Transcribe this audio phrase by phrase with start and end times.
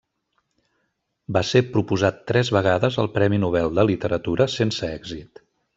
[1.37, 5.49] Va ser proposat tres vegades al Premi Nobel de Literatura, sense èxit.